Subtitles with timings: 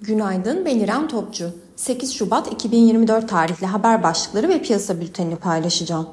[0.00, 1.50] Günaydın ben İrem Topçu.
[1.76, 6.08] 8 Şubat 2024 tarihli haber başlıkları ve piyasa bültenini paylaşacağım.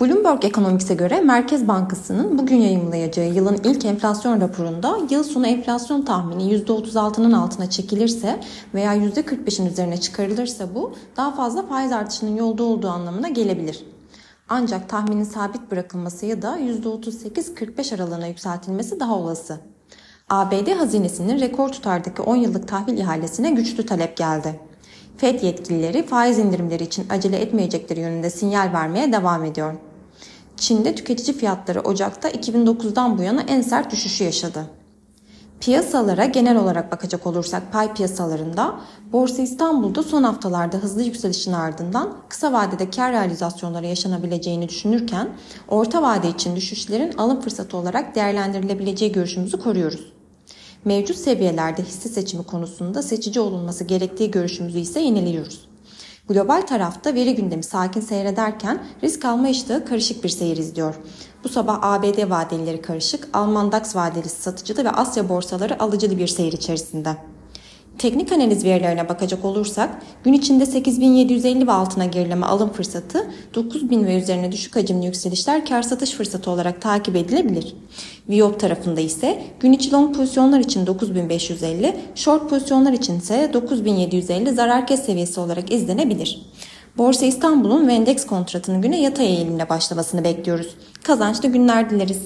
[0.00, 6.54] Bloomberg Economics'e göre Merkez Bankası'nın bugün yayımlayacağı yılın ilk enflasyon raporunda yıl sonu enflasyon tahmini
[6.54, 8.40] %36'nın altına çekilirse
[8.74, 13.84] veya %45'in üzerine çıkarılırsa bu daha fazla faiz artışının yolda olduğu anlamına gelebilir.
[14.48, 19.60] Ancak tahminin sabit bırakılması ya da %38-45 aralığına yükseltilmesi daha olası.
[20.30, 24.60] ABD hazinesinin rekor tutardaki 10 yıllık tahvil ihalesine güçlü talep geldi.
[25.16, 29.74] FED yetkilileri faiz indirimleri için acele etmeyecekleri yönünde sinyal vermeye devam ediyor.
[30.56, 34.66] Çin'de tüketici fiyatları Ocak'ta 2009'dan bu yana en sert düşüşü yaşadı.
[35.60, 38.80] Piyasalara genel olarak bakacak olursak pay piyasalarında
[39.12, 45.28] Borsa İstanbul'da son haftalarda hızlı yükselişin ardından kısa vadede kar realizasyonları yaşanabileceğini düşünürken
[45.68, 50.15] orta vade için düşüşlerin alım fırsatı olarak değerlendirilebileceği görüşümüzü koruyoruz.
[50.86, 55.68] Mevcut seviyelerde hisse seçimi konusunda seçici olunması gerektiği görüşümüzü ise yeniliyoruz.
[56.28, 60.94] Global tarafta veri gündemi sakin seyrederken risk alma iştahı karışık bir seyir izliyor.
[61.44, 66.52] Bu sabah ABD vadelileri karışık, Alman DAX vadelisi satıcılı ve Asya borsaları alıcılı bir seyir
[66.52, 67.16] içerisinde.
[67.98, 74.18] Teknik analiz verilerine bakacak olursak gün içinde 8750 ve altına gerileme alım fırsatı 9000 ve
[74.18, 77.76] üzerine düşük hacimli yükselişler kar satış fırsatı olarak takip edilebilir.
[78.28, 84.86] Viyop tarafında ise gün içi long pozisyonlar için 9550, short pozisyonlar için ise 9750 zarar
[84.86, 86.42] kes seviyesi olarak izlenebilir.
[86.98, 90.76] Borsa İstanbul'un ve endeks kontratının güne yatay eğilimle başlamasını bekliyoruz.
[91.02, 92.22] Kazançlı günler dileriz.